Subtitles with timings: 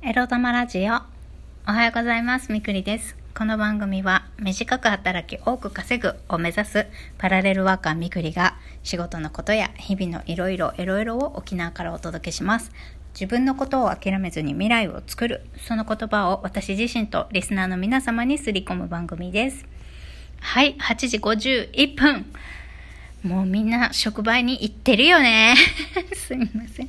[0.00, 0.92] エロ玉ラジオ。
[1.66, 2.52] おはようございます。
[2.52, 3.16] みくりです。
[3.36, 6.86] この番組は短く働き多く稼ぐを目指す
[7.18, 12.70] パラレルワーカーみくりが仕事のことや日々のいろいろいろいろを沖縄からお届けします。
[13.12, 15.44] 自分のことを諦めずに未来を作る。
[15.66, 19.66] その言葉を私自身とリスナーの皆様にすり込む番組です。
[20.40, 22.32] はい、8時51分。
[23.24, 25.56] もうみんな職場に行ってるよね。
[26.14, 26.88] すみません。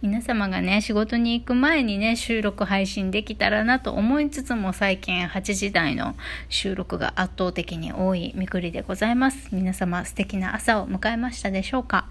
[0.00, 6.16] 皆様がね、仕事に行く前にね、収録配信できたらなと思いつつも最近8時台の
[6.48, 9.48] 収録が圧倒的に多いみくりでございます。
[9.52, 12.06] 皆様素敵な朝を迎えましたでしょうか？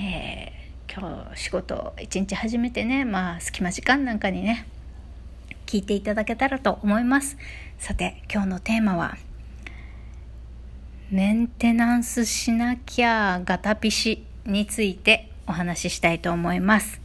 [0.00, 4.66] えー、今日仕事一日始めてね、まあ隙間時間なんかにね、
[5.66, 7.38] 聞いていただけたらと思います。
[7.78, 9.16] さて、今日のテーマは、
[11.12, 17.02] メンテナンスしなきゃガタピシについてお話ししたいと思います。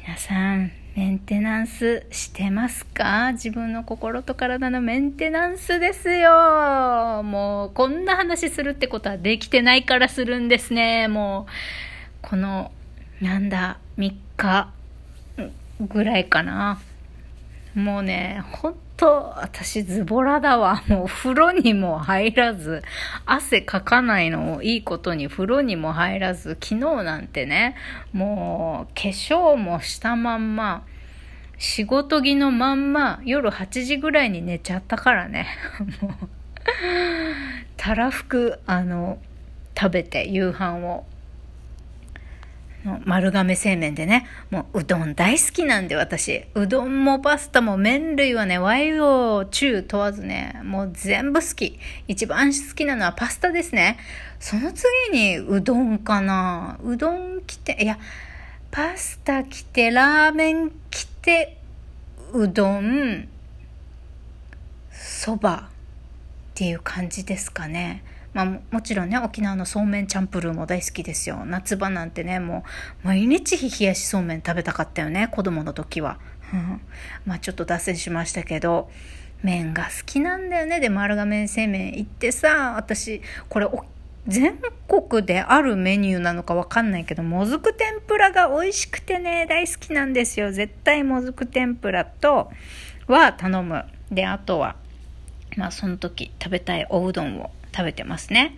[0.00, 3.32] 皆さん、メンテナンスしてますか？
[3.32, 7.22] 自分の心と体のメンテナンスですよ。
[7.22, 11.06] もう、こんな話するってことはできてないからするんですね。
[11.06, 11.52] もう、
[12.22, 12.72] この、
[13.20, 14.72] なんだ、3日
[15.82, 16.80] ぐらいかな。
[17.74, 20.82] もうね、ほんと、私ズボラだわ。
[20.88, 22.82] もう風呂にも入らず、
[23.24, 27.76] 汗かかないのをいいことに風呂にも入らず、昨日なんてね、
[28.12, 30.84] もう化粧もしたまんま、
[31.58, 35.46] 仕事着のまんま、夜8時ぐらいに寝ちゃったからね。
[36.02, 36.28] もう、
[37.76, 39.18] たらふく、あの、
[39.78, 41.06] 食べて夕飯を。
[43.04, 51.78] 丸亀製麺でね、もううどん大好きなんで私、うどんもパスタも麺類はね、和洋中問わずね、もう全部好き。
[52.06, 53.98] 一番好きなのはパスタですね。
[54.38, 56.78] その次にうどんかな。
[56.84, 57.98] うどん来て、いや、
[58.70, 61.58] パスタ来て、ラーメン来て、
[62.32, 63.28] うどん、
[64.92, 65.68] そば
[66.56, 68.02] っていう感じですかね。
[68.32, 71.44] まあ、もちろんね沖縄のそうめんチャンプルーも大好きですよ。
[71.44, 72.64] 夏場なんてねも
[73.04, 76.18] う毎日冷やしそうめん食べたかったよね子供の時は、
[77.26, 78.90] まあちょっと脱線しましたけど
[79.42, 80.80] 麺が好きなんだよね。
[80.80, 83.68] で丸亀製麺行ってさ私これ
[84.26, 84.58] 全
[84.88, 90.52] 国であるメニューなのかわかんないけどもずく天ぷらが美味しくてね大好きなんですよ。
[90.52, 92.50] 絶対もずく天ぷらと
[93.08, 93.84] は頼む。
[94.10, 94.76] であとは
[95.56, 98.56] まあその時食べたいおうどんを食べてますね。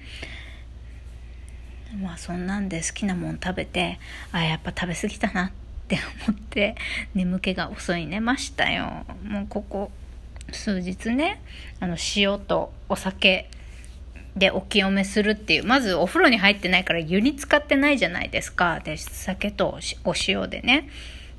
[2.02, 3.98] まあそんなんで好きなもん食べて、
[4.32, 5.50] あ、やっぱ食べ過ぎたなっ
[5.88, 5.98] て
[6.28, 6.76] 思って
[7.14, 9.06] 眠気が遅い寝ましたよ。
[9.24, 9.90] もうここ
[10.52, 11.40] 数日ね、
[11.80, 13.48] あの塩とお酒
[14.36, 18.80] でお清めするっていう、まずお風呂に入ってないから湯に使ってないじゃないですか。
[18.80, 20.88] で、酒とお塩でね、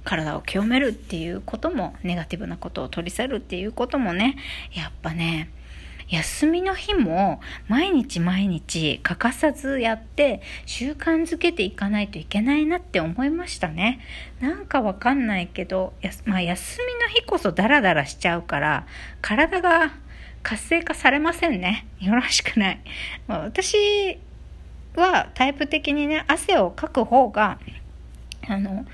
[0.09, 4.37] 体を清めるっていうことも、ネガティブなことを取り去るっていうこともね、
[4.73, 5.51] やっぱね、
[6.09, 13.99] 休みの日も毎日毎日欠かさずやって習慣づけていかないといけないなって思いましたね。
[14.41, 15.93] なんかわかんないけど、
[16.25, 18.87] まあ、休みの日こそダラダラしちゃうから
[19.21, 19.91] 体が
[20.41, 21.85] 活性化されませんね。
[21.99, 22.79] よろしくない。
[23.27, 24.17] まあ、私
[24.95, 27.59] はタイプ的にね、汗をかく方が、
[28.47, 28.87] あの、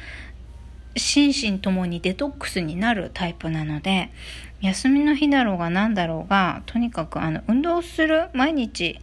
[0.95, 4.11] 心身ともにデトックスになるタイプなので、
[4.61, 8.99] 休みの日だろうが何だろうが、とにかくあの運動する毎日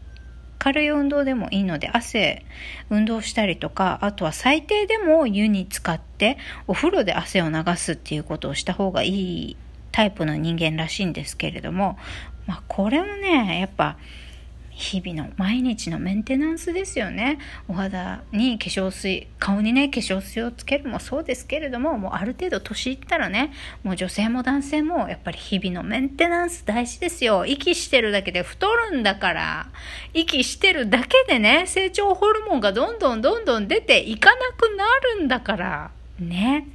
[0.62, 2.44] 軽い運動でもいいので汗
[2.88, 6.38] 運動したりとかあとは最低でも湯に浸かって
[6.68, 9.56] お風呂で汗を流すっていうことをした方がいい
[9.90, 11.98] タイプの人間らしいんですけれども、
[12.46, 13.98] まあ、これもねやっぱ
[14.82, 17.38] 日々の毎日のメンテナンスですよね。
[17.68, 23.52] お肌に化粧水顔にね化粧水をつけるもそうですけれどももうある程度年いったらね
[23.84, 27.46] もう女性も男性もやっぱり日々のメンテナンス大事ですよ。
[27.46, 29.68] 息してるだけで太るんだから
[30.14, 34.84] 息してるだけでね成長ホルモンがどんどんどんどん出ていかなくな
[35.16, 36.66] るんだからね。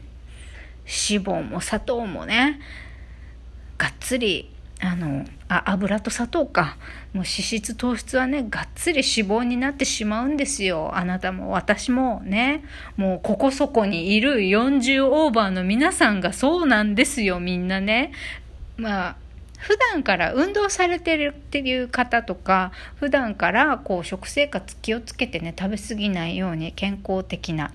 [0.86, 2.62] 脂肪も砂糖もね
[3.78, 4.50] がっつり
[4.80, 6.78] あのあ油と砂糖か。
[7.14, 10.92] もう脂質糖質はねがっつり脂肪になってしまうんですよ。
[10.94, 12.64] あなたも私もね。
[12.96, 18.12] もうここそこにいる40オーバーの皆さんがそうなんですよみんなね。
[18.78, 19.16] まあ
[19.58, 27.72] 普段から運動されてるっていう方とか普段からこう食生活気をつけてね食べ過ぎないように健康的な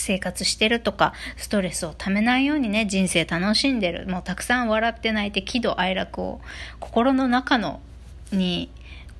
[0.00, 4.06] 生活してるとか、ストレスをためないようにね、人生楽しんでる。
[4.08, 6.40] もうたくさん笑って泣いて喜怒哀楽を
[6.80, 7.80] 心の中の
[8.32, 8.70] に、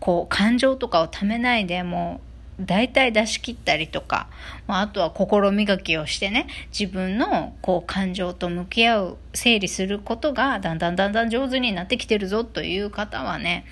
[0.01, 2.31] こう、感情とかをためないで、もう
[2.67, 4.29] 大体出し切ったりとか、
[4.67, 6.47] まあ、とは心磨きをしてね
[6.79, 13.65] 自分のこう感情と向き合う整理することがだんだんだんだん上手になってきてるぞという方はね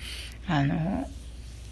[0.47, 1.07] あの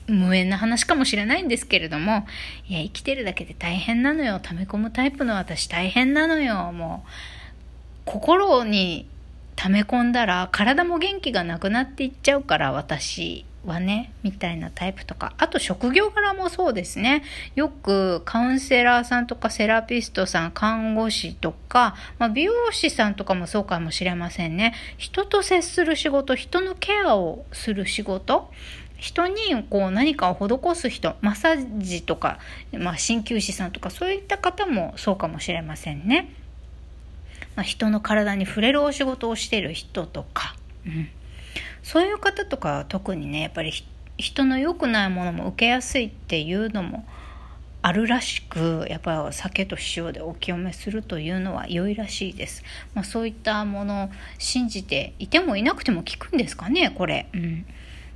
[0.08, 2.26] 無縁な話かもしれないんですけれども
[2.68, 7.10] いや生きてるだけで大変なのよ溜め込むタイプの私大変なのよもう
[8.06, 9.08] 心に
[9.58, 17.24] 溜め込んだら体も元気がなくなっていっちゃうから私はね、みたいなタイプとか、あと職業柄もそうですね。
[17.56, 24.74] よくカウンセラーさんとかセラピストさん、看護師とか、まあ、美容師さんとかもそうかもしれませんね。
[24.98, 28.50] 人と接する仕事、人のケアをする仕事、
[28.98, 29.36] 人に
[29.70, 32.40] こう何かを施す人、マッサージとか、
[32.74, 36.34] まあ、鍼灸師さんとかそういった方もそうかもしれませんね。
[37.56, 40.56] まあ、人の体に触れるお仕事をしている人とか、
[40.86, 41.10] うん、
[41.82, 43.74] そういう方とか特にねやっぱり
[44.18, 47.04] 人の良くないものも受けやすいっていうのも
[47.82, 57.66] あるらしくやっぱり酒と塩でお清めするというのは良いらしいです、まあ、そういったものを信じていてもいなくても効くんですかねこれ、うん、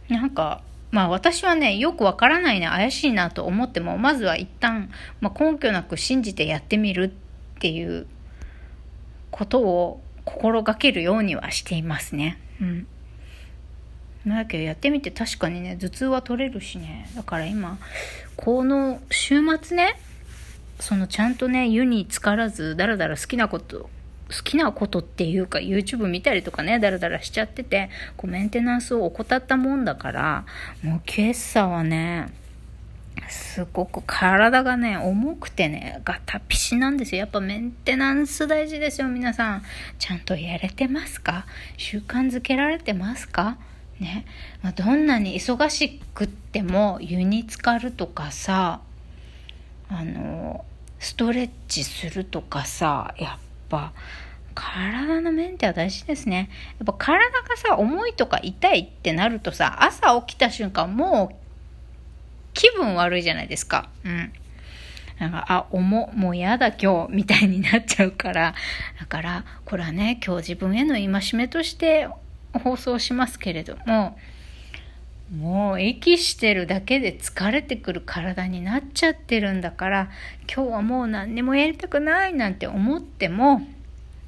[0.09, 4.91] なんかまあ私はねよくわからないな怪しいなと思ってもまずは一旦、
[5.21, 7.13] まあ、根拠なく信じてやってみる
[7.57, 8.05] っていう
[9.31, 12.37] ことを心がけるようにはしていますね。
[12.61, 12.87] うん。
[14.27, 17.09] だけどやってみて確かにね頭痛は取れるしね。
[17.15, 17.79] だから今
[18.35, 19.99] この週末ね
[20.79, 23.89] そのちゃんとね湯に浸からずだらだら好きなこと
[24.31, 30.45] 好きなことっていうか YouTube 見たりとかねだらだらしちゃっててこうメンテナンスを怠ったもんだから
[30.83, 32.33] もう今朝はね
[33.29, 37.19] すごく体がね、重くてね、ガタピシなんですよ。
[37.19, 39.63] やっぱメンテナンス大事ですよ、皆さん。
[39.99, 41.45] ちゃんとやれてますか？
[41.77, 43.57] 習慣づけられてますか？
[43.99, 44.25] ね、
[44.63, 48.81] まあ、どんなに忙しくっても湯に浸かるとかさ
[49.89, 50.65] あの
[50.99, 53.37] ストレッチするとかさやっ
[53.71, 53.93] ぱ
[54.53, 56.49] 体のメンテは大事ですね。
[56.77, 61.35] やっぱ体がさ重いとか痛いってなるとさ朝起きた瞬間もう
[62.53, 63.89] 気分悪いじゃないですか。
[64.03, 64.33] うん。
[65.19, 68.55] なんか、あ、重、もうやだ今日、みたいになっちゃうから。
[68.99, 72.09] だから、これはね、今日自分への戒めとして
[72.53, 74.17] 放送しますけれども
[75.35, 80.09] もう息してるだけで疲れてくる体になっちゃってるんだから
[80.53, 83.61] 今日はもう何にもやりたくないなんて思っても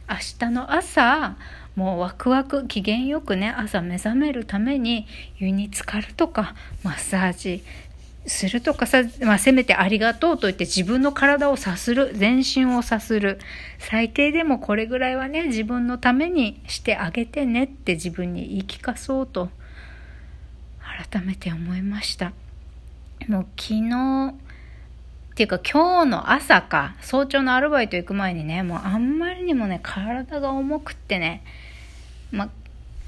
[0.10, 1.36] 明日の朝
[1.76, 5.06] もうワクワク機嫌よくね朝目覚めるために
[5.38, 7.64] 湯に浸かるとかマッサージ
[8.26, 13.40] するとかさ、まあ、せめてありがとうと言って自分の体をさする、全身をさする。
[13.80, 19.50] 最低でもこれぐらいはね、自分のためにしてあげてねって自分に言い聞かそうと、
[21.12, 22.34] 改めて思いました。
[23.28, 24.34] もう昨日、
[25.32, 31.44] っていうか今日の朝か、早朝のアルバイト行く前にね、もうあんまりにもね、体が重くってね、
[32.32, 32.50] ま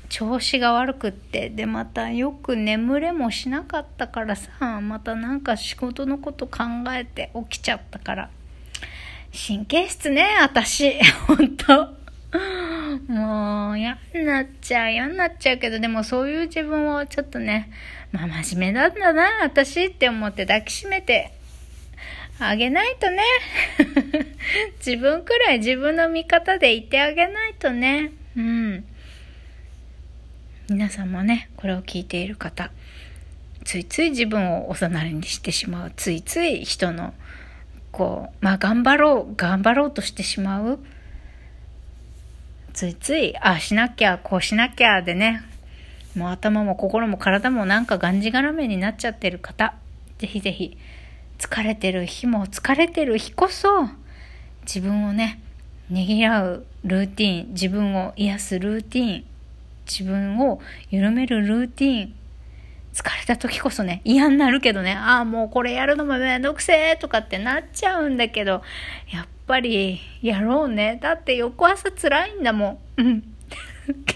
[0.09, 6.59] 調子が悪くってでまたよく眠れもしなかったからさまたなんか仕事のこと考
[6.91, 8.29] えて起きちゃったから。
[9.47, 10.93] 神経質ね私。
[11.27, 11.65] ほんと
[13.07, 17.71] もう嫌になっちゃう嫌になっちゃうけどでもそういう自分をちょっとね
[18.11, 21.31] まあ真面目なんだな私って思って抱きしめて
[22.39, 23.23] あげないとね。
[24.85, 28.11] 自分くらい自分の味方でいてあげないとね。
[28.35, 28.85] うん。
[30.69, 32.71] 皆さんもねこれを聞いている方
[33.63, 35.91] ついつい自分をおざなりにしてしまう。
[35.95, 37.13] ついつい人の
[37.91, 40.79] こうまあ頑張ろう頑張ろうとしてしまう。
[42.75, 45.41] ついついあしなきゃこうしなきゃでね。
[46.13, 49.75] もう頭も心も体もなんかがんじがらめになっちゃってる方。
[50.17, 50.77] ぜひぜひ
[51.39, 53.87] 疲れてる日も疲れてる日こそ
[54.63, 55.41] 自分をね
[55.89, 59.23] ねぎらうルーティン自分を癒すルーティン
[59.89, 60.59] 自分を
[60.91, 62.15] 緩めるルーティン。
[62.93, 64.95] 疲れた時こそね嫌になるけどね。
[64.95, 68.63] ああもうこれやるのもめんどくせえとかってなっちゃうんだけど
[69.13, 70.99] やっぱりやろうね。
[71.01, 73.01] だって翌朝辛いんだもん。
[73.01, 73.23] 今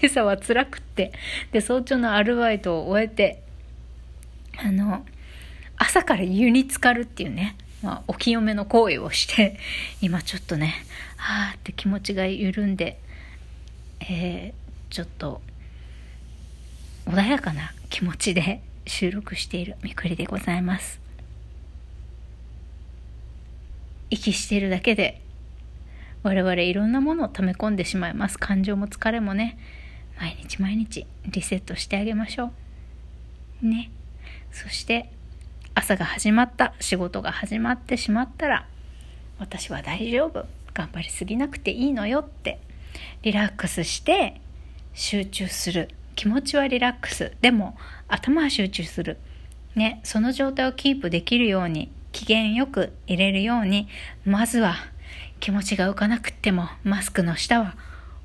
[0.04, 1.12] 朝は辛くって。
[1.52, 3.42] で早朝のアルバイトを終えて
[4.58, 5.04] あの
[5.76, 9.58] 朝から湯に浸かるっていうね、まあ、お清めの行為をして
[10.02, 10.84] 今ちょっとね
[11.16, 12.98] はあって気持ちが緩んで
[14.00, 15.40] えー、ちょっと
[17.06, 20.99] 穏やかな気持ちで収録しているみくりでございます。
[24.10, 25.20] 息してるだけで
[26.22, 28.38] 我々いろんなものを溜め込んでしまいます。
[28.38, 29.58] 感情も疲れもね。
[30.18, 32.52] 毎日毎日リセットしてあげましょ
[33.62, 33.66] う。
[33.66, 33.90] ね。
[34.52, 35.10] そして
[35.74, 36.74] 朝が始まった。
[36.78, 38.66] 仕事が始まってしまったら
[39.38, 40.44] 私は大丈夫。
[40.74, 42.60] 頑張りすぎなくていいのよって。
[43.22, 44.40] リラックスして
[44.92, 45.88] 集中する。
[46.16, 47.32] 気持ちはリラックス。
[47.40, 49.16] でも頭は集中する。
[49.74, 50.00] ね。
[50.04, 53.88] その状態をキープできるように機嫌よく入れるように
[54.24, 54.76] まずは
[55.40, 57.76] 気持ちが浮かなくってもマスクの下は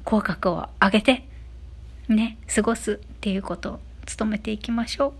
[0.03, 1.25] 口角を上げて
[2.07, 3.79] ね過ごすっていうことを
[4.17, 5.13] 努めていきましょう。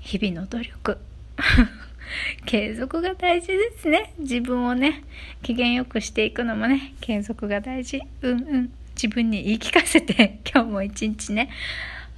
[0.00, 0.98] 日々の努力。
[2.46, 4.12] 継続が大事ですね。
[4.18, 5.04] 自分をね
[5.42, 8.02] 機嫌よくしていくのもね継続が大事。
[8.22, 8.72] うんうん。
[8.94, 11.50] 自分に言い聞かせて 今日も一日ね。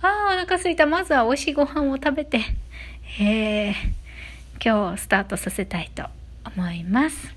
[0.03, 0.87] ああお腹すいた。
[0.87, 2.39] まずは美味しいご飯を食べて。
[2.39, 3.25] へ
[3.71, 3.75] え、
[4.63, 6.05] 今日スタートさせたいと
[6.45, 7.35] 思います。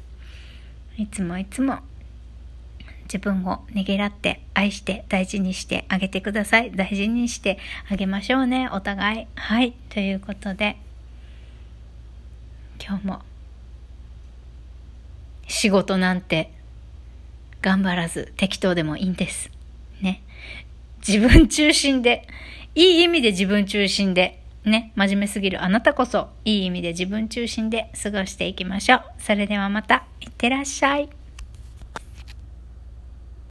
[0.98, 1.80] いつもいつも
[3.04, 6.72] 自分をねぎらって愛して大事にしてあげてください。
[6.72, 8.70] 大事にしてあげましょうね。
[8.72, 9.28] お互い。
[9.36, 9.74] はい。
[9.90, 10.78] ということで
[12.84, 13.22] 今日も
[15.48, 16.52] 仕事なんて
[17.62, 19.50] 頑張らず適当でもいいんです。
[20.02, 20.22] ね。
[21.08, 22.28] 自分中心で、
[22.76, 29.04] いい意味で自分中心で、ね、真面目すぎるあなたこそ、いい意味で自分中心で過ごしていきましょう。
[29.18, 31.10] それではまた、いってらっしゃい。